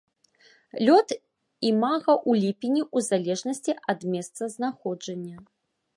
Лёт 0.87 1.07
імага 1.71 2.13
ў 2.13 2.31
ліпені 2.45 2.81
ў 2.95 2.97
залежнасці 3.11 3.71
ад 3.95 3.99
месцазнаходжання. 4.15 5.37